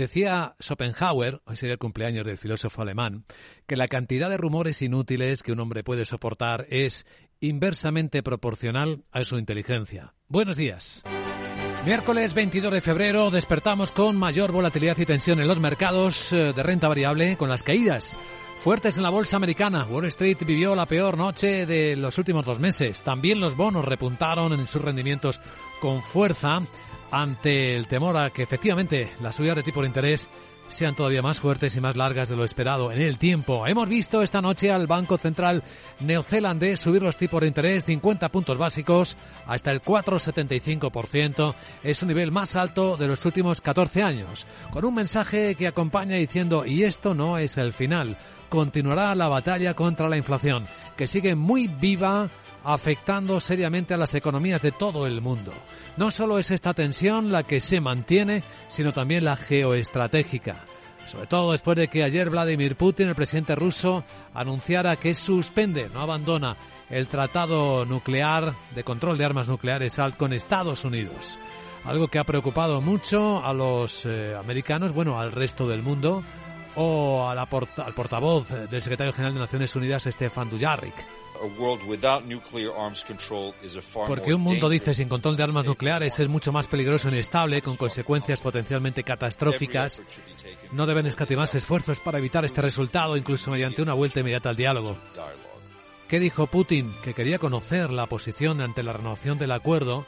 Decía 0.00 0.54
Schopenhauer, 0.58 1.42
hoy 1.44 1.56
sería 1.56 1.74
el 1.74 1.78
cumpleaños 1.78 2.24
del 2.24 2.38
filósofo 2.38 2.80
alemán, 2.80 3.26
que 3.66 3.76
la 3.76 3.86
cantidad 3.86 4.30
de 4.30 4.38
rumores 4.38 4.80
inútiles 4.80 5.42
que 5.42 5.52
un 5.52 5.60
hombre 5.60 5.84
puede 5.84 6.06
soportar 6.06 6.66
es 6.70 7.04
inversamente 7.38 8.22
proporcional 8.22 9.04
a 9.12 9.22
su 9.24 9.36
inteligencia. 9.36 10.14
Buenos 10.26 10.56
días. 10.56 11.04
Miércoles 11.84 12.32
22 12.32 12.72
de 12.72 12.80
febrero 12.80 13.30
despertamos 13.30 13.92
con 13.92 14.16
mayor 14.16 14.52
volatilidad 14.52 14.96
y 14.96 15.04
tensión 15.04 15.38
en 15.38 15.48
los 15.48 15.60
mercados 15.60 16.32
eh, 16.32 16.54
de 16.54 16.62
renta 16.62 16.88
variable 16.88 17.36
con 17.36 17.50
las 17.50 17.62
caídas 17.62 18.14
fuertes 18.60 18.96
en 18.96 19.02
la 19.02 19.10
bolsa 19.10 19.36
americana. 19.36 19.84
Wall 19.84 20.06
Street 20.06 20.38
vivió 20.46 20.74
la 20.74 20.86
peor 20.86 21.16
noche 21.18 21.64
de 21.66 21.96
los 21.96 22.16
últimos 22.16 22.44
dos 22.44 22.58
meses. 22.58 23.00
También 23.02 23.40
los 23.40 23.56
bonos 23.56 23.84
repuntaron 23.84 24.52
en 24.52 24.66
sus 24.66 24.82
rendimientos 24.82 25.40
con 25.80 26.02
fuerza 26.02 26.62
ante 27.10 27.76
el 27.76 27.86
temor 27.86 28.16
a 28.16 28.30
que 28.30 28.42
efectivamente 28.42 29.12
las 29.20 29.36
subidas 29.36 29.56
de 29.56 29.62
tipo 29.62 29.80
de 29.80 29.88
interés 29.88 30.28
sean 30.70 30.94
todavía 30.94 31.22
más 31.22 31.40
fuertes 31.40 31.74
y 31.76 31.80
más 31.80 31.96
largas 31.96 32.28
de 32.28 32.36
lo 32.36 32.44
esperado 32.44 32.92
en 32.92 33.02
el 33.02 33.18
tiempo. 33.18 33.66
Hemos 33.66 33.88
visto 33.88 34.22
esta 34.22 34.40
noche 34.40 34.70
al 34.70 34.86
Banco 34.86 35.18
Central 35.18 35.62
neozelandés 36.00 36.80
subir 36.80 37.02
los 37.02 37.16
tipos 37.16 37.40
de 37.40 37.48
interés 37.48 37.84
50 37.84 38.28
puntos 38.30 38.56
básicos 38.56 39.16
hasta 39.46 39.72
el 39.72 39.82
4,75%. 39.82 41.54
Es 41.82 42.02
un 42.02 42.08
nivel 42.08 42.30
más 42.30 42.56
alto 42.56 42.96
de 42.96 43.08
los 43.08 43.24
últimos 43.24 43.60
14 43.60 44.02
años, 44.02 44.46
con 44.70 44.84
un 44.84 44.94
mensaje 44.94 45.54
que 45.56 45.66
acompaña 45.66 46.16
diciendo, 46.16 46.64
y 46.64 46.84
esto 46.84 47.14
no 47.14 47.38
es 47.38 47.58
el 47.58 47.72
final, 47.72 48.16
continuará 48.48 49.14
la 49.14 49.28
batalla 49.28 49.74
contra 49.74 50.08
la 50.08 50.16
inflación, 50.16 50.66
que 50.96 51.06
sigue 51.06 51.34
muy 51.34 51.66
viva 51.66 52.30
afectando 52.64 53.40
seriamente 53.40 53.94
a 53.94 53.96
las 53.96 54.14
economías 54.14 54.62
de 54.62 54.72
todo 54.72 55.06
el 55.06 55.20
mundo. 55.20 55.52
No 55.96 56.10
solo 56.10 56.38
es 56.38 56.50
esta 56.50 56.74
tensión 56.74 57.32
la 57.32 57.42
que 57.42 57.60
se 57.60 57.80
mantiene, 57.80 58.42
sino 58.68 58.92
también 58.92 59.24
la 59.24 59.36
geoestratégica. 59.36 60.64
Sobre 61.06 61.26
todo 61.26 61.52
después 61.52 61.76
de 61.76 61.88
que 61.88 62.04
ayer 62.04 62.30
Vladimir 62.30 62.76
Putin, 62.76 63.08
el 63.08 63.14
presidente 63.14 63.56
ruso, 63.56 64.04
anunciara 64.32 64.96
que 64.96 65.14
suspende, 65.14 65.88
no 65.92 66.02
abandona, 66.02 66.56
el 66.88 67.08
tratado 67.08 67.84
nuclear 67.84 68.54
de 68.74 68.84
control 68.84 69.18
de 69.18 69.24
armas 69.24 69.48
nucleares 69.48 69.96
con 70.16 70.32
Estados 70.32 70.84
Unidos. 70.84 71.38
Algo 71.84 72.08
que 72.08 72.18
ha 72.18 72.24
preocupado 72.24 72.80
mucho 72.80 73.44
a 73.44 73.52
los 73.54 74.04
eh, 74.04 74.36
americanos, 74.38 74.92
bueno, 74.92 75.18
al 75.18 75.32
resto 75.32 75.66
del 75.66 75.82
mundo, 75.82 76.22
o 76.76 77.28
al 77.28 77.48
portavoz 77.48 78.48
del 78.48 78.82
secretario 78.82 79.12
general 79.12 79.34
de 79.34 79.40
Naciones 79.40 79.74
Unidas, 79.74 80.04
Stefan 80.04 80.50
Dujarric. 80.50 80.94
Porque 84.08 84.34
un 84.34 84.40
mundo, 84.40 84.68
dice, 84.68 84.94
sin 84.94 85.08
control 85.08 85.36
de 85.36 85.42
armas 85.42 85.64
nucleares 85.64 86.18
es 86.18 86.28
mucho 86.28 86.52
más 86.52 86.66
peligroso 86.66 87.08
e 87.08 87.12
inestable, 87.12 87.62
con 87.62 87.76
consecuencias 87.76 88.40
potencialmente 88.40 89.04
catastróficas. 89.04 90.02
No 90.72 90.86
deben 90.86 91.06
escatimarse 91.06 91.58
esfuerzos 91.58 92.00
para 92.00 92.18
evitar 92.18 92.44
este 92.44 92.62
resultado, 92.62 93.16
incluso 93.16 93.50
mediante 93.50 93.82
una 93.82 93.94
vuelta 93.94 94.20
inmediata 94.20 94.50
al 94.50 94.56
diálogo. 94.56 94.96
¿Qué 96.08 96.18
dijo 96.18 96.46
Putin? 96.46 96.92
Que 97.02 97.14
quería 97.14 97.38
conocer 97.38 97.90
la 97.90 98.06
posición 98.06 98.60
ante 98.60 98.82
la 98.82 98.92
renovación 98.92 99.38
del 99.38 99.52
acuerdo 99.52 100.06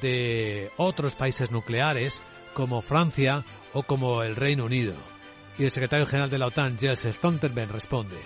de 0.00 0.70
otros 0.78 1.14
países 1.14 1.50
nucleares, 1.50 2.22
como 2.54 2.82
Francia 2.82 3.44
o 3.72 3.82
como 3.82 4.22
el 4.22 4.36
Reino 4.36 4.64
Unido. 4.64 4.94
Y 5.58 5.64
el 5.64 5.70
secretario 5.70 6.06
general 6.06 6.30
de 6.30 6.38
la 6.38 6.46
OTAN, 6.46 6.78
Jens 6.78 7.06
Stoltenberg, 7.10 7.70
responde. 7.70 8.16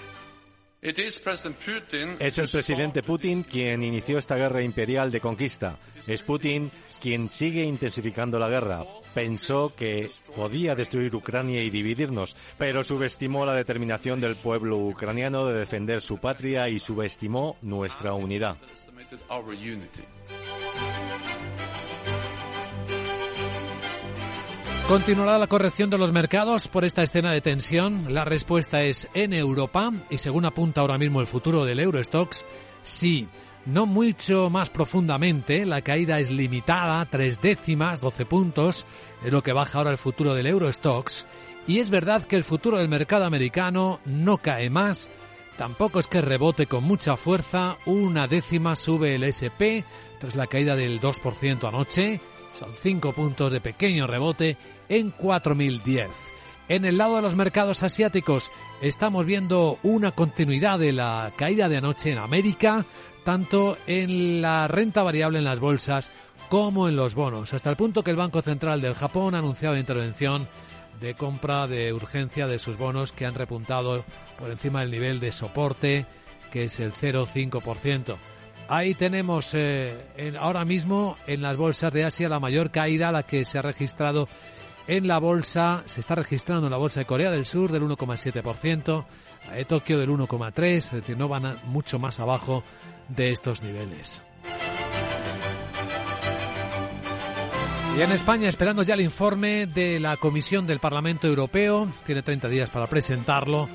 Es 2.21 2.39
el 2.39 2.49
presidente 2.49 3.03
Putin 3.03 3.43
quien 3.43 3.83
inició 3.83 4.19
esta 4.19 4.37
guerra 4.37 4.63
imperial 4.63 5.11
de 5.11 5.21
conquista. 5.21 5.79
Es 6.07 6.23
Putin 6.23 6.71
quien 7.01 7.27
sigue 7.27 7.65
intensificando 7.65 8.39
la 8.39 8.49
guerra. 8.49 8.85
Pensó 9.13 9.75
que 9.75 10.09
podía 10.37 10.77
destruir 10.77 11.15
Ucrania 11.17 11.63
y 11.63 11.71
dividirnos, 11.71 12.37
pero 12.57 12.85
subestimó 12.85 13.45
la 13.45 13.55
determinación 13.55 14.21
del 14.21 14.37
pueblo 14.37 14.79
ucraniano 14.79 15.47
de 15.47 15.59
defender 15.59 16.01
su 16.03 16.19
patria 16.19 16.69
y 16.69 16.79
subestimó 16.79 17.57
nuestra 17.63 18.15
unidad. 18.15 18.57
¿Continuará 24.89 25.37
la 25.37 25.49
corrección 25.49 25.91
de 25.91 25.99
los 25.99 26.13
mercados 26.13 26.69
por 26.69 26.85
esta 26.85 27.03
escena 27.03 27.33
de 27.33 27.41
tensión? 27.41 28.15
La 28.15 28.25
respuesta 28.25 28.83
es 28.83 29.09
en 29.15 29.33
Europa 29.33 29.91
y 30.11 30.19
según 30.19 30.45
apunta 30.45 30.81
ahora 30.81 30.97
mismo 30.97 31.21
el 31.21 31.27
futuro 31.27 31.65
del 31.65 31.81
Eurostox, 31.81 32.45
sí. 32.85 33.29
No 33.65 33.85
mucho 33.85 34.49
más 34.49 34.71
profundamente, 34.71 35.67
la 35.67 35.83
caída 35.83 36.21
es 36.21 36.31
limitada, 36.31 37.05
tres 37.07 37.41
décimas, 37.41 38.01
12 38.01 38.27
puntos, 38.27 38.87
es 39.25 39.33
lo 39.33 39.43
que 39.43 39.53
baja 39.53 39.79
ahora 39.79 39.91
el 39.91 39.99
futuro 39.99 40.35
del 40.35 40.47
Eurostox. 40.47 41.27
Y 41.67 41.81
es 41.81 41.91
verdad 41.91 42.25
que 42.25 42.37
el 42.37 42.45
futuro 42.45 42.79
del 42.79 42.89
mercado 42.89 43.25
americano 43.25 43.99
no 44.05 44.39
cae 44.39 44.71
más, 44.71 45.11
tampoco 45.57 45.99
es 45.99 46.07
que 46.07 46.21
rebote 46.21 46.67
con 46.67 46.85
mucha 46.85 47.17
fuerza, 47.17 47.77
una 47.87 48.29
décima 48.29 48.77
sube 48.77 49.17
el 49.17 49.25
SP 49.27 49.83
tras 50.21 50.37
la 50.37 50.47
caída 50.47 50.77
del 50.77 51.01
2% 51.01 51.67
anoche, 51.67 52.21
son 52.59 52.73
cinco 52.81 53.13
puntos 53.13 53.53
de 53.53 53.61
pequeño 53.61 54.07
rebote 54.07 54.57
en 54.89 55.11
4010. 55.11 56.09
En 56.69 56.85
el 56.85 56.99
lado 56.99 57.17
de 57.17 57.23
los 57.23 57.37
mercados 57.37 57.83
asiáticos 57.83 58.51
estamos 58.81 59.25
viendo 59.25 59.79
una 59.83 60.13
continuidad 60.13 60.79
de 60.79 60.93
la 60.93 61.33
caída 61.37 61.69
de 61.69 61.77
anoche 61.77 62.11
en 62.11 62.19
América, 62.19 62.85
tanto 63.25 63.77
en 63.87 64.43
la 64.43 64.67
renta 64.67 65.03
variable 65.03 65.39
en 65.39 65.45
las 65.45 65.61
bolsas 65.61 66.11
como 66.49 66.89
en 66.89 66.97
los 66.97 67.15
bonos, 67.15 67.55
hasta 67.55 67.71
el 67.71 67.77
punto 67.77 68.03
que 68.03 68.11
el 68.11 68.17
Banco 68.17 68.41
Central 68.41 68.81
del 68.81 68.95
Japón 68.95 69.35
ha 69.35 69.39
anunciado 69.39 69.77
intervención 69.77 70.49
de 71.01 71.15
compra 71.15 71.67
de 71.67 71.93
urgencia 71.93 72.47
de 72.47 72.59
sus 72.59 72.79
bonos 72.79 73.13
que 73.13 73.27
han 73.27 73.35
repuntado 73.35 74.05
por 74.39 74.51
encima 74.51 74.81
del 74.81 74.91
nivel 74.91 75.21
de 75.21 75.33
soporte 75.33 76.07
que 76.51 76.65
es 76.65 76.81
el 76.81 76.93
0,5%. 76.93 78.17
Ahí 78.69 78.95
tenemos 78.95 79.55
eh, 79.55 79.97
ahora 80.39 80.65
mismo 80.65 81.17
en 81.27 81.43
las 81.43 81.57
bolsas 81.57 81.93
de 81.93 82.05
Asia 82.05 82.29
la 82.29 82.41
mayor 82.41 82.71
caída, 82.71 83.13
la 83.13 83.23
que 83.23 83.45
se 83.45 83.59
ha 83.59 83.63
registrado 83.63 84.29
en 84.89 85.07
la 85.07 85.19
bolsa, 85.19 85.83
se 85.87 86.01
está 86.01 86.17
registrando 86.17 86.67
en 86.67 86.73
la 86.73 86.77
bolsa 86.77 87.01
de 87.01 87.07
Corea 87.07 87.31
del 87.31 87.45
Sur 87.45 87.71
del 87.71 87.83
1,7%, 87.85 89.05
la 89.49 89.55
de 89.55 89.65
Tokio 89.65 89.99
del 89.99 90.11
1,3%, 90.11 90.63
es 90.65 90.91
decir, 90.91 91.17
no 91.17 91.29
van 91.29 91.59
mucho 91.67 91.99
más 91.99 92.19
abajo 92.19 92.65
de 93.09 93.31
estos 93.31 93.63
niveles. 93.63 94.23
Y 97.97 98.03
en 98.03 98.13
España, 98.13 98.49
esperando 98.49 98.83
ya 98.83 98.95
el 98.95 99.01
informe 99.01 99.67
de 99.67 99.99
la 99.99 100.17
Comisión 100.19 100.67
del 100.67 100.81
Parlamento 100.81 101.27
Europeo, 101.27 101.89
tiene 102.05 102.23
30 102.23 102.49
días 102.49 102.69
para 102.69 102.87
presentarlo, 102.89 103.69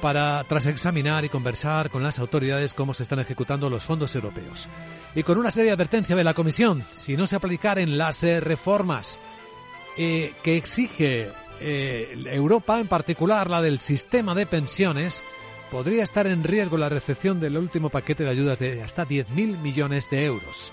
para 0.00 0.44
tras 0.44 0.66
examinar 0.66 1.24
y 1.24 1.28
conversar 1.28 1.90
con 1.90 2.02
las 2.02 2.18
autoridades 2.18 2.74
cómo 2.74 2.94
se 2.94 3.02
están 3.02 3.20
ejecutando 3.20 3.70
los 3.70 3.84
fondos 3.84 4.14
europeos. 4.14 4.68
Y 5.14 5.22
con 5.22 5.38
una 5.38 5.50
seria 5.50 5.72
advertencia 5.72 6.16
de 6.16 6.24
la 6.24 6.34
Comisión, 6.34 6.84
si 6.92 7.16
no 7.16 7.26
se 7.26 7.36
aplican 7.36 7.96
las 7.96 8.22
eh, 8.22 8.40
reformas 8.40 9.18
eh, 9.96 10.32
que 10.42 10.56
exige 10.56 11.30
eh, 11.60 12.24
Europa, 12.26 12.80
en 12.80 12.88
particular 12.88 13.48
la 13.48 13.62
del 13.62 13.80
sistema 13.80 14.34
de 14.34 14.46
pensiones, 14.46 15.22
podría 15.70 16.02
estar 16.02 16.26
en 16.26 16.44
riesgo 16.44 16.76
la 16.76 16.88
recepción 16.88 17.40
del 17.40 17.56
último 17.56 17.90
paquete 17.90 18.24
de 18.24 18.30
ayudas 18.30 18.58
de 18.58 18.82
hasta 18.82 19.06
10.000 19.06 19.58
millones 19.58 20.10
de 20.10 20.24
euros. 20.24 20.72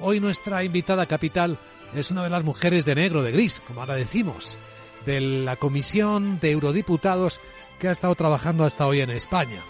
Hoy 0.00 0.20
nuestra 0.20 0.62
invitada 0.64 1.06
capital 1.06 1.58
es 1.94 2.10
una 2.10 2.24
de 2.24 2.30
las 2.30 2.44
mujeres 2.44 2.84
de 2.84 2.94
negro, 2.94 3.22
de 3.22 3.32
gris, 3.32 3.62
como 3.66 3.80
ahora 3.80 3.94
decimos, 3.94 4.58
de 5.06 5.20
la 5.20 5.56
Comisión 5.56 6.38
de 6.40 6.50
Eurodiputados 6.50 7.40
que 7.78 7.88
ha 7.88 7.92
estado 7.92 8.14
trabajando 8.14 8.64
hasta 8.64 8.86
hoy 8.86 9.00
en 9.00 9.10
España. 9.10 9.62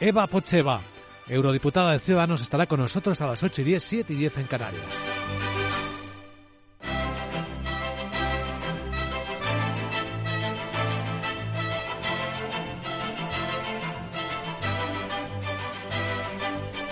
Eva 0.00 0.26
Pocheva, 0.26 0.80
eurodiputada 1.28 1.92
de 1.92 1.98
Ciudadanos, 1.98 2.42
estará 2.42 2.66
con 2.66 2.80
nosotros 2.80 3.20
a 3.20 3.26
las 3.26 3.42
8 3.42 3.62
y 3.62 3.64
10, 3.64 3.82
7 3.82 4.12
y 4.12 4.16
10 4.16 4.38
en 4.38 4.46
Canarias. 4.46 5.25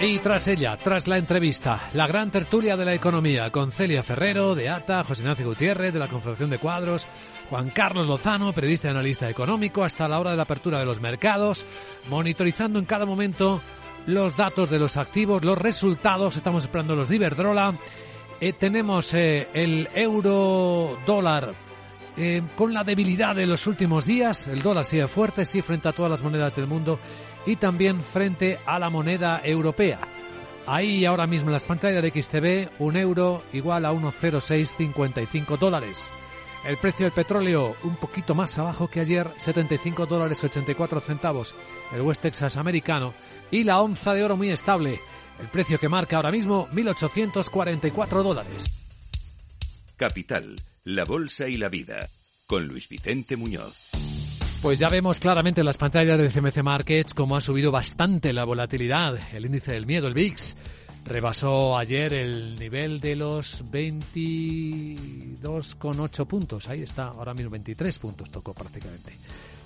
Y 0.07 0.19
tras 0.19 0.47
ella, 0.49 0.77
tras 0.77 1.09
la 1.09 1.17
entrevista, 1.17 1.89
la 1.95 2.07
gran 2.07 2.31
tertulia 2.31 2.77
de 2.77 2.85
la 2.85 2.93
economía 2.93 3.51
con 3.51 3.73
Celia 3.73 4.03
Ferrero, 4.03 4.55
de 4.55 4.69
ATA, 4.69 5.03
José 5.03 5.23
Ignacio 5.23 5.47
Gutiérrez, 5.47 5.95
de 5.95 5.99
la 5.99 6.09
Confederación 6.09 6.51
de 6.51 6.59
Cuadros, 6.59 7.09
Juan 7.49 7.71
Carlos 7.71 8.07
Lozano, 8.07 8.53
periodista 8.53 8.89
y 8.89 8.91
analista 8.91 9.31
económico, 9.31 9.83
hasta 9.83 10.07
la 10.07 10.21
hora 10.21 10.33
de 10.33 10.37
la 10.37 10.43
apertura 10.43 10.79
de 10.79 10.85
los 10.85 11.01
mercados, 11.01 11.65
monitorizando 12.11 12.79
en 12.79 12.85
cada 12.85 13.07
momento 13.07 13.63
los 14.05 14.37
datos 14.37 14.69
de 14.69 14.79
los 14.79 14.99
activos, 14.99 15.43
los 15.43 15.57
resultados, 15.57 16.37
estamos 16.37 16.65
esperando 16.65 16.95
los 16.95 17.09
de 17.09 17.17
Iberdrola, 17.17 17.75
eh, 18.43 18.53
tenemos 18.53 19.15
eh, 19.15 19.49
el 19.55 19.89
euro 19.95 20.99
dólar 21.07 21.55
eh, 22.19 22.43
con 22.57 22.75
la 22.75 22.85
debilidad 22.85 23.35
de 23.35 23.47
los 23.47 23.67
últimos 23.67 24.05
días, 24.05 24.49
el 24.49 24.61
dólar 24.61 24.85
sigue 24.85 25.09
fuerte, 25.09 25.47
sí, 25.47 25.63
frente 25.63 25.89
a 25.89 25.93
todas 25.93 26.11
las 26.11 26.23
monedas 26.23 26.55
del 26.55 26.67
mundo, 26.67 27.01
y 27.47 27.57
también 27.57 28.03
frente 28.03 28.59
a 28.67 28.79
la 28.79 28.91
moneda 28.91 29.41
europea. 29.45 30.01
Ahí 30.67 31.05
ahora 31.05 31.27
mismo 31.27 31.51
en 31.51 31.55
las 31.55 31.65
pantallas 31.65 32.03
de 32.03 32.11
XTV, 32.11 32.81
un 32.83 32.97
euro 32.97 33.43
igual 33.53 33.85
a 33.85 33.93
1,0655 33.93 35.59
dólares. 35.59 36.11
El 36.65 36.79
precio 36.79 37.05
del 37.05 37.13
petróleo 37.13 37.77
un 37.83 37.97
poquito 37.97 38.35
más 38.35 38.59
abajo 38.59 38.89
que 38.89 39.01
ayer, 39.01 39.29
75 39.37 40.07
dólares 40.07 40.43
84 40.43 41.01
centavos, 41.01 41.55
el 41.93 42.01
West 42.01 42.23
Texas 42.23 42.57
americano, 42.57 43.13
y 43.51 43.65
la 43.65 43.81
onza 43.83 44.15
de 44.15 44.25
oro 44.25 44.39
muy 44.39 44.51
estable, 44.51 44.99
el 45.39 45.49
precio 45.49 45.79
que 45.79 45.91
marca 45.91 46.17
ahora 46.17 46.31
mismo 46.31 46.67
1.844 46.69 48.23
dólares. 48.23 48.71
Capital, 49.97 50.57
la 50.85 51.05
Bolsa 51.05 51.49
y 51.49 51.59
la 51.59 51.69
Vida, 51.69 52.09
con 52.47 52.67
Luis 52.67 52.89
Vicente 52.89 53.37
Muñoz. 53.37 53.91
Pues 54.65 54.79
ya 54.79 54.89
vemos 54.89 55.21
claramente 55.21 55.61
en 55.61 55.67
las 55.67 55.77
pantallas 55.77 56.17
de 56.17 56.31
CMC 56.31 56.63
Markets 56.63 57.13
cómo 57.13 57.37
ha 57.37 57.43
subido 57.43 57.71
bastante 57.71 58.33
la 58.33 58.47
volatilidad, 58.47 59.19
el 59.35 59.45
índice 59.45 59.73
del 59.73 59.85
miedo, 59.85 60.07
el 60.07 60.15
VIX. 60.15 60.57
Rebasó 61.05 61.77
ayer 61.77 62.15
el 62.15 62.59
nivel 62.59 62.99
de 62.99 63.15
los 63.15 63.63
22,8 63.71 66.27
puntos. 66.27 66.67
Ahí 66.71 66.81
está, 66.81 67.09
ahora 67.09 67.35
mismo 67.35 67.51
23 67.51 67.99
puntos 67.99 68.31
tocó 68.31 68.55
prácticamente. 68.55 69.13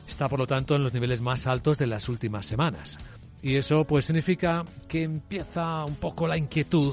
Está, 0.08 0.28
por 0.28 0.40
lo 0.40 0.48
tanto, 0.48 0.74
en 0.74 0.82
los 0.82 0.92
niveles 0.92 1.20
más 1.20 1.46
altos 1.46 1.78
de 1.78 1.86
las 1.86 2.08
últimas 2.08 2.44
semanas. 2.44 2.98
Y 3.40 3.54
eso 3.54 3.84
pues 3.84 4.06
significa 4.06 4.64
que 4.88 5.04
empieza 5.04 5.84
un 5.84 5.94
poco 5.94 6.26
la 6.26 6.36
inquietud 6.36 6.92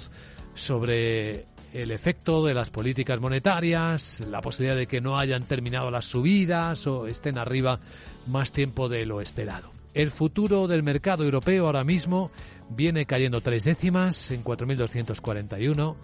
sobre 0.53 1.45
el 1.75 1.92
efecto 1.92 2.45
de 2.45 2.54
las 2.54 2.69
políticas 2.69 3.19
monetarias, 3.19 4.22
la 4.30 4.39
posibilidad 4.39 4.77
de 4.77 4.88
que 4.88 5.01
no 5.01 5.19
hayan 5.19 5.44
terminado 5.44 5.92
las 5.92 6.06
subidas 6.06 6.88
o 6.88 7.06
estén 7.06 7.38
arriba 7.38 7.81
más 8.27 8.51
tiempo 8.51 8.88
de 8.88 9.06
lo 9.06 9.19
esperado. 9.19 9.72
El 9.94 10.10
futuro 10.10 10.68
del 10.68 10.83
mercado 10.83 11.25
europeo 11.25 11.66
ahora 11.66 11.83
mismo 11.83 12.31
viene 12.69 13.06
cayendo 13.06 13.42
tres 13.42 13.66
décimas 13.66 14.31
en 14.31 14.42
4.241. 14.42 15.95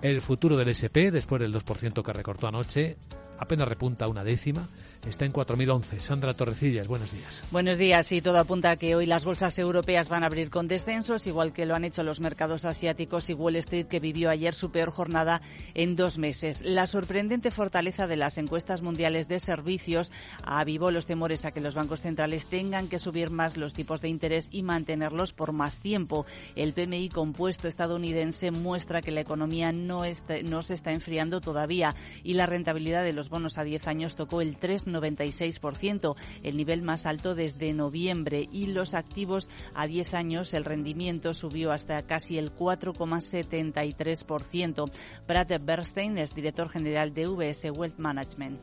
El 0.00 0.22
futuro 0.22 0.56
del 0.56 0.70
SP, 0.72 1.12
después 1.12 1.42
del 1.42 1.54
2% 1.54 2.02
que 2.02 2.12
recortó 2.14 2.48
anoche, 2.48 2.96
apenas 3.38 3.68
repunta 3.68 4.08
una 4.08 4.24
décima 4.24 4.66
está 5.06 5.24
en 5.24 5.32
4.011. 5.32 6.00
Sandra 6.00 6.34
Torrecillas, 6.34 6.88
buenos 6.88 7.12
días. 7.12 7.44
Buenos 7.50 7.78
días. 7.78 8.10
Y 8.12 8.20
todo 8.20 8.38
apunta 8.38 8.72
a 8.72 8.76
que 8.76 8.94
hoy 8.96 9.06
las 9.06 9.24
bolsas 9.24 9.58
europeas 9.58 10.08
van 10.08 10.22
a 10.22 10.26
abrir 10.26 10.50
con 10.50 10.68
descensos, 10.68 11.26
igual 11.26 11.52
que 11.52 11.66
lo 11.66 11.74
han 11.74 11.84
hecho 11.84 12.02
los 12.02 12.20
mercados 12.20 12.64
asiáticos 12.64 13.30
y 13.30 13.34
Wall 13.34 13.56
Street, 13.56 13.86
que 13.86 14.00
vivió 14.00 14.30
ayer 14.30 14.54
su 14.54 14.70
peor 14.70 14.90
jornada 14.90 15.40
en 15.74 15.96
dos 15.96 16.18
meses. 16.18 16.62
La 16.64 16.86
sorprendente 16.86 17.50
fortaleza 17.50 18.06
de 18.06 18.16
las 18.16 18.38
encuestas 18.38 18.82
mundiales 18.82 19.28
de 19.28 19.40
servicios 19.40 20.10
avivó 20.42 20.90
los 20.90 21.06
temores 21.06 21.44
a 21.44 21.52
que 21.52 21.60
los 21.60 21.74
bancos 21.74 22.02
centrales 22.02 22.46
tengan 22.46 22.88
que 22.88 22.98
subir 22.98 23.30
más 23.30 23.56
los 23.56 23.74
tipos 23.74 24.00
de 24.00 24.08
interés 24.08 24.48
y 24.50 24.62
mantenerlos 24.62 25.32
por 25.32 25.52
más 25.52 25.78
tiempo. 25.78 26.26
El 26.56 26.72
PMI 26.72 27.08
compuesto 27.08 27.68
estadounidense 27.68 28.50
muestra 28.50 29.02
que 29.02 29.12
la 29.12 29.20
economía 29.20 29.72
no, 29.72 30.02
no 30.44 30.62
se 30.62 30.74
está 30.74 30.92
enfriando 30.92 31.40
todavía 31.40 31.94
y 32.24 32.34
la 32.34 32.46
rentabilidad 32.46 33.04
de 33.04 33.12
los 33.12 33.28
bonos 33.28 33.58
a 33.58 33.64
10 33.64 33.86
años 33.86 34.16
tocó 34.16 34.40
el 34.40 34.56
3 34.56 34.87
96%, 34.94 36.14
el 36.42 36.56
nivel 36.56 36.82
más 36.82 37.06
alto 37.06 37.34
desde 37.34 37.72
noviembre, 37.72 38.46
y 38.50 38.66
los 38.66 38.94
activos 38.94 39.48
a 39.74 39.86
10 39.86 40.14
años 40.14 40.54
el 40.54 40.64
rendimiento 40.64 41.34
subió 41.34 41.72
hasta 41.72 42.02
casi 42.02 42.38
el 42.38 42.54
4,73%. 42.54 44.90
Brad 45.26 45.60
Bernstein 45.60 46.18
es 46.18 46.34
director 46.34 46.68
general 46.68 47.14
de 47.14 47.26
VS 47.26 47.70
Wealth 47.70 47.98
Management. 47.98 48.60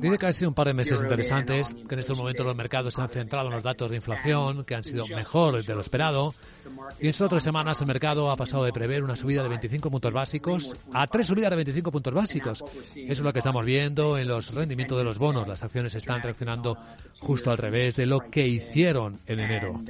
Dice 0.00 0.18
que 0.18 0.26
ha 0.26 0.32
sido 0.32 0.48
un 0.48 0.54
par 0.54 0.66
de 0.66 0.74
meses 0.74 1.02
interesantes, 1.02 1.74
que 1.74 1.94
en 1.94 1.98
estos 1.98 2.18
momentos 2.18 2.46
los 2.46 2.56
mercados 2.56 2.94
se 2.94 3.02
han 3.02 3.08
centrado 3.08 3.48
en 3.48 3.54
los 3.54 3.62
datos 3.62 3.90
de 3.90 3.96
inflación, 3.96 4.64
que 4.64 4.74
han 4.74 4.84
sido 4.84 5.06
mejores 5.08 5.66
de 5.66 5.74
lo 5.74 5.80
esperado. 5.80 6.34
Y 6.98 7.04
en 7.04 7.10
estas 7.10 7.26
otras 7.26 7.42
semanas 7.42 7.80
el 7.80 7.86
mercado 7.86 8.30
ha 8.30 8.36
pasado 8.36 8.64
de 8.64 8.72
prever 8.72 9.02
una 9.02 9.16
subida 9.16 9.42
de 9.42 9.48
25 9.48 9.90
puntos 9.90 10.12
básicos 10.12 10.74
a 10.92 11.06
tres 11.06 11.26
subidas 11.26 11.50
de 11.50 11.56
25 11.56 11.92
puntos 11.92 12.14
básicos. 12.14 12.64
Eso 12.94 13.12
es 13.12 13.20
lo 13.20 13.32
que 13.32 13.38
estamos 13.38 13.64
viendo 13.64 14.18
en 14.18 14.28
los 14.28 14.33
rendimientos 14.52 14.98
de 14.98 15.04
los 15.04 15.18
bonos. 15.18 15.46
Las 15.46 15.62
acciones 15.62 15.94
están 15.94 16.22
reaccionando 16.22 16.76
justo 17.20 17.50
al 17.50 17.58
revés 17.58 17.96
de 17.96 18.06
lo 18.06 18.20
que 18.30 18.46
hicieron 18.46 19.18
en 19.26 19.40
enero. 19.40 19.80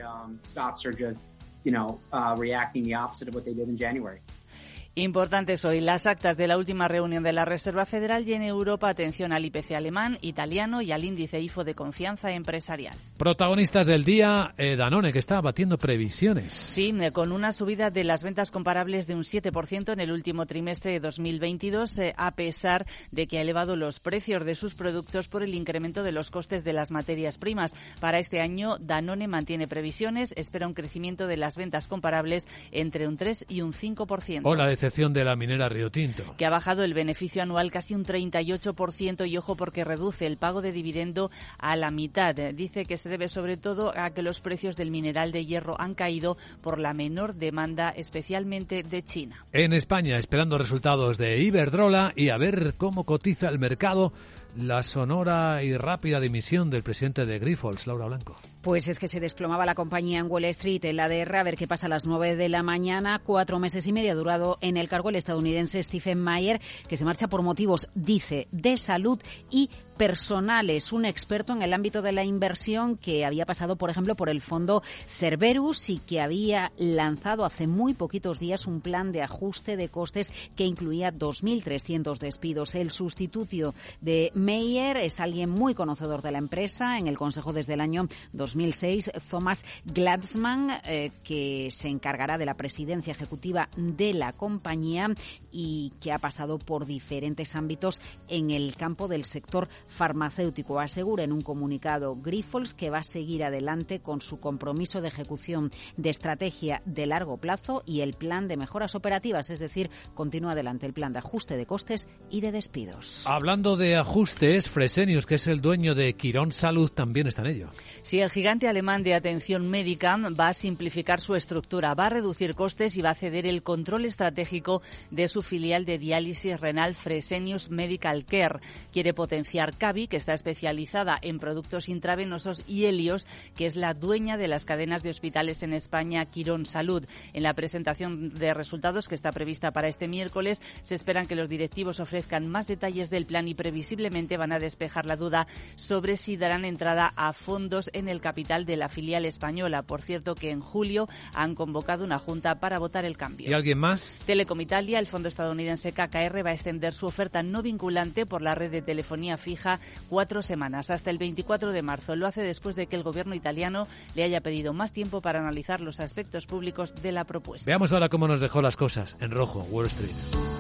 Importantes 4.97 5.65
hoy 5.65 5.81
las 5.81 6.07
actas 6.07 6.37
de 6.37 6.47
la 6.47 6.57
última 6.57 6.87
reunión 6.87 7.25
de 7.25 7.33
la 7.33 7.45
Reserva 7.45 7.85
Federal 7.85 8.29
y 8.29 8.35
en 8.35 8.43
Europa 8.43 8.89
atención 8.89 9.33
al 9.33 9.45
IPC 9.45 9.73
alemán, 9.73 10.19
italiano 10.21 10.83
y 10.83 10.93
al 10.93 11.03
índice 11.03 11.41
IFO 11.41 11.65
de 11.65 11.75
confianza 11.75 12.31
empresarial. 12.31 12.95
Protagonistas 13.17 13.89
del 13.89 14.05
día, 14.05 14.55
eh, 14.57 14.77
Danone, 14.77 15.13
que 15.13 15.19
está 15.19 15.41
batiendo 15.41 15.79
previsiones. 15.79 16.53
Sí, 16.53 16.95
eh, 17.01 17.11
con 17.11 17.33
una 17.33 17.51
subida 17.51 17.91
de 17.91 18.05
las 18.05 18.23
ventas 18.23 18.53
comparables 18.53 19.09
de 19.09 19.17
un 19.17 19.25
7% 19.25 19.93
en 19.93 19.99
el 19.99 20.13
último 20.13 20.47
trimestre 20.47 20.93
de 20.93 21.01
2022, 21.01 21.99
eh, 21.99 22.15
a 22.17 22.31
pesar 22.37 22.87
de 23.11 23.27
que 23.27 23.39
ha 23.39 23.43
elevado 23.43 23.75
los 23.75 23.99
precios 23.99 24.45
de 24.45 24.55
sus 24.55 24.77
productos 24.77 25.27
por 25.27 25.43
el 25.43 25.57
incremento 25.57 26.05
de 26.05 26.13
los 26.13 26.31
costes 26.31 26.63
de 26.63 26.73
las 26.73 26.93
materias 26.93 27.37
primas. 27.37 27.75
Para 27.99 28.21
este 28.21 28.41
año, 28.41 28.79
Danone 28.79 29.27
mantiene 29.27 29.67
previsiones, 29.67 30.33
espera 30.37 30.69
un 30.69 30.75
crecimiento 30.75 31.27
de 31.27 31.37
las 31.37 31.57
ventas 31.57 31.89
comparables 31.89 32.47
entre 32.71 33.09
un 33.09 33.17
3 33.17 33.47
y 33.49 33.61
un 33.63 33.73
5%. 33.73 34.43
Hola, 34.45 34.84
de 34.85 35.25
la 35.25 35.35
minera 35.35 35.69
Río 35.69 35.91
Tinto. 35.91 36.35
Que 36.37 36.45
ha 36.45 36.51
bajado 36.51 36.85
el 36.85 36.93
beneficio 36.93 37.43
anual 37.43 37.71
casi 37.71 37.95
un 37.95 38.05
38% 38.05 39.27
y 39.27 39.37
ojo 39.39 39.57
porque 39.57 39.83
reduce 39.83 40.27
el 40.27 40.37
pago 40.37 40.61
de 40.61 40.73
dividendo 40.73 41.31
a 41.59 41.75
la 41.75 41.91
mitad. 41.91 42.35
Dice 42.35 42.85
que 42.85 42.99
se 42.99 43.09
debe 43.09 43.29
sobre 43.29 43.57
todo 43.57 43.97
a 43.97 44.11
que 44.11 44.23
los 44.23 44.41
precios 44.41 44.77
del 44.77 44.91
mineral 44.91 45.33
de 45.33 45.47
hierro 45.47 45.81
han 45.81 45.95
caído 45.95 46.37
por 46.63 46.79
la 46.79 46.93
menor 46.93 47.35
demanda, 47.35 47.91
especialmente 47.91 48.83
de 48.83 49.03
China. 49.03 49.45
En 49.53 49.73
España, 49.73 50.19
esperando 50.19 50.59
resultados 50.59 51.17
de 51.17 51.43
Iberdrola 51.43 52.13
y 52.15 52.29
a 52.29 52.37
ver 52.37 52.75
cómo 52.77 53.05
cotiza 53.05 53.49
el 53.49 53.59
mercado 53.59 54.13
la 54.57 54.83
sonora 54.83 55.63
y 55.63 55.77
rápida 55.77 56.21
dimisión 56.21 56.71
del 56.71 56.83
presidente 56.83 57.25
de 57.25 57.39
Grifols, 57.39 57.87
Laura 57.87 58.07
Blanco. 58.07 58.37
Pues 58.65 58.89
es 58.89 58.99
que 58.99 59.09
se 59.09 59.21
desplomaba 59.21 59.67
la 59.67 59.75
compañía 59.75 60.21
en 60.21 60.31
Wall 60.31 60.47
Street, 60.47 60.83
en 60.87 60.97
la 60.97 61.07
de 61.07 61.21
a 61.21 61.43
ver 61.43 61.55
qué 61.55 61.69
pasa 61.69 61.85
a 61.85 61.91
las 61.91 62.07
9 62.07 62.35
de 62.35 62.49
la 62.49 62.63
mañana. 62.63 63.21
Cuatro 63.23 63.59
meses 63.59 63.87
y 63.87 63.93
medio 63.93 64.13
ha 64.13 64.15
durado 64.15 64.57
en 64.63 64.79
el 64.79 64.89
cargo 64.89 65.11
el 65.11 65.17
estadounidense 65.17 65.83
Stephen 65.83 66.19
Mayer, 66.19 66.63
que 66.89 66.97
se 66.97 67.05
marcha 67.05 67.29
por 67.29 67.43
motivos, 67.43 67.89
dice, 67.95 68.49
de 68.53 68.79
salud 68.79 69.21
y 69.51 69.69
personales, 69.99 70.93
un 70.93 71.05
experto 71.05 71.53
en 71.53 71.63
el 71.63 71.73
ámbito 71.73 72.03
de 72.03 72.13
la 72.13 72.25
inversión 72.25 72.97
que 72.97 73.25
había 73.25 73.47
pasado, 73.47 73.77
por 73.77 73.91
ejemplo, 73.91 74.17
por 74.17 74.29
el 74.29 74.41
fondo 74.41 74.83
Cerberus 75.19 75.89
y 75.89 75.99
que 75.99 76.21
había 76.21 76.73
lanzado 76.79 77.45
hace 77.45 77.67
muy 77.67 77.95
poquitos 77.95 78.39
días 78.39 78.67
un 78.67 78.81
plan 78.81 79.13
de 79.13 79.23
ajuste 79.23 79.77
de 79.77 79.89
costes 79.89 80.33
que 80.57 80.65
incluía 80.65 81.13
2.300 81.13 82.19
despidos. 82.19 82.75
El 82.75 82.91
sustituto 82.91 83.75
de 84.01 84.33
Meyer 84.35 84.97
es 84.97 85.21
alguien 85.21 85.51
muy 85.51 85.75
conocedor 85.75 86.23
de 86.23 86.33
la 86.33 86.39
empresa 86.39 86.99
en 86.99 87.07
el 87.07 87.19
Consejo 87.19 87.53
desde 87.53 87.75
el 87.75 87.81
año 87.81 88.09
2006, 88.55 89.11
Thomas 89.29 89.65
Gladsman, 89.85 90.81
eh, 90.85 91.11
que 91.25 91.69
se 91.73 91.89
encargará 91.89 92.39
de 92.39 92.47
la 92.47 92.55
presidencia 92.55 93.11
ejecutiva 93.11 93.69
de 93.77 94.15
la 94.15 94.33
compañía 94.33 95.09
y 95.51 95.93
que 96.01 96.13
ha 96.13 96.19
pasado 96.19 96.59
por 96.59 96.87
diferentes 96.87 97.57
ámbitos 97.57 98.01
en 98.29 98.51
el 98.51 98.77
campo 98.77 99.09
del 99.09 99.25
sector 99.25 99.69
farmacéutico. 99.89 100.79
Asegura 100.79 101.25
en 101.25 101.33
un 101.33 101.41
comunicado 101.41 102.17
Grifols 102.17 102.75
que 102.75 102.91
va 102.91 102.99
a 102.99 103.03
seguir 103.03 103.43
adelante 103.43 104.01
con 104.01 104.21
su 104.21 104.39
compromiso 104.39 105.01
de 105.01 105.09
ejecución 105.09 105.73
de 105.97 106.11
estrategia 106.11 106.81
de 106.85 107.07
largo 107.07 107.39
plazo 107.39 107.83
y 107.87 108.01
el 108.01 108.15
plan 108.15 108.47
de 108.47 108.57
mejoras 108.57 108.95
operativas, 108.95 109.51
es 109.51 109.59
decir, 109.59 109.91
continúa 110.15 110.53
adelante 110.53 110.87
el 110.87 110.93
plan 110.93 111.13
de 111.13 111.19
ajuste 111.19 111.57
de 111.57 111.67
costes 111.67 112.09
y 112.31 112.41
de 112.41 112.53
despidos. 112.53 113.27
Hablando 113.27 113.77
de 113.77 113.97
ajustes, 113.97 114.69
Fresenius, 114.69 115.27
que 115.27 115.37
es 115.37 115.47
el 115.49 115.61
dueño 115.61 115.95
de 115.95 116.15
Quirón 116.15 116.53
Salud, 116.53 116.91
también 116.91 117.27
está 117.27 117.43
en 117.43 117.49
ello. 117.49 117.69
Sí, 118.03 118.21
el 118.21 118.31
gigante 118.31 118.44
alemán 118.47 119.03
de 119.03 119.15
atención 119.15 119.69
médica 119.71 120.17
va 120.39 120.49
a 120.49 120.55
simplificar 120.55 121.21
su 121.21 121.35
estructura, 121.35 121.95
va 121.95 122.07
a 122.07 122.11
reducir 122.11 122.55
costes 122.55 122.97
y 122.97 123.03
va 123.03 123.11
a 123.11 123.15
ceder 123.15 123.47
el 123.47 123.63
control 123.63 124.05
estratégico 124.05 124.83
de 125.11 125.29
su 125.29 125.43
filial 125.43 125.87
de 125.87 125.99
diálisis 125.99 126.61
renal 126.61 126.95
Fresenius 126.95 127.71
Medical 127.71 128.27
Care. 128.27 128.61
Quiere 128.93 129.15
potenciar 129.15 129.75
Cavi, 129.77 130.09
que 130.09 130.19
está 130.19 130.35
especializada 130.35 131.17
en 131.23 131.39
productos 131.39 131.89
intravenosos, 131.89 132.63
y 132.69 132.85
Helios, 132.85 133.27
que 133.57 133.65
es 133.65 133.77
la 133.77 133.95
dueña 133.95 134.37
de 134.37 134.49
las 134.49 134.67
cadenas 134.67 135.03
de 135.03 135.11
hospitales 135.11 135.63
en 135.63 135.73
España, 135.73 136.27
Quirón 136.27 136.67
Salud. 136.67 137.07
En 137.33 137.43
la 137.43 137.55
presentación 137.55 138.35
de 138.35 138.53
resultados 138.53 139.09
que 139.09 139.15
está 139.15 139.33
prevista 139.33 139.71
para 139.71 139.89
este 139.89 140.07
miércoles, 140.07 140.61
se 140.83 140.95
esperan 140.95 141.27
que 141.27 141.37
los 141.37 141.49
directivos 141.49 141.99
ofrezcan 141.99 142.49
más 142.49 142.67
detalles 142.67 143.09
del 143.09 143.27
plan 143.27 143.49
y 143.49 143.55
previsiblemente 143.55 144.37
van 144.37 144.53
a 144.53 144.59
despejar 144.59 145.07
la 145.07 145.17
duda 145.17 145.47
sobre 145.77 146.19
si 146.19 146.37
darán 146.37 146.67
entrada 146.67 147.13
a 147.17 147.33
fondos 147.33 147.89
en 147.95 148.09
el 148.09 148.21
capital 148.35 148.67
de 148.67 148.77
la 148.77 148.89
filial 148.89 149.27
española. 149.27 149.83
Por 149.83 150.03
cierto, 150.03 150.35
que 150.35 150.51
en 150.51 150.61
julio 150.61 151.09
han 151.35 151.55
convocado 151.55 152.05
una 152.05 152.19
junta 152.19 152.57
para 152.57 152.81
votar 152.81 153.05
el 153.05 153.17
cambio. 153.17 153.49
¿Y 153.49 153.53
alguien 153.53 153.79
más? 153.79 154.13
Telecom 154.27 154.61
Italia, 154.61 154.99
el 154.99 155.07
fondo 155.07 155.29
estadounidense 155.29 155.93
KKR, 155.93 156.45
va 156.45 156.51
a 156.51 156.53
extender 156.53 156.93
su 156.93 157.07
oferta 157.07 157.45
no 157.45 157.63
vinculante 157.63 158.27
por 158.27 158.43
la 158.43 158.57
red 158.57 158.73
de 158.73 158.83
telefonía 158.83 159.37
fija 159.37 159.79
cuatro 160.09 160.43
semanas, 160.43 160.91
hasta 160.91 161.11
el 161.11 161.19
24 161.19 161.71
de 161.71 161.83
marzo. 161.83 162.17
Lo 162.17 162.27
hace 162.27 162.43
después 162.43 162.75
de 162.75 162.89
que 162.89 162.97
el 162.97 163.05
gobierno 163.05 163.37
italiano 163.37 163.87
le 164.17 164.25
haya 164.25 164.41
pedido 164.41 164.73
más 164.73 164.91
tiempo 164.91 165.21
para 165.21 165.39
analizar 165.39 165.81
los 165.81 166.01
aspectos 166.01 166.47
públicos 166.47 166.93
de 167.01 167.13
la 167.13 167.23
propuesta. 167.23 167.71
Veamos 167.71 167.93
ahora 167.93 168.09
cómo 168.09 168.27
nos 168.27 168.41
dejó 168.41 168.63
las 168.63 168.77
cosas 168.77 169.17
en 169.21 169.31
rojo 169.31 169.61
Wall 169.71 169.87
Street. 169.87 170.54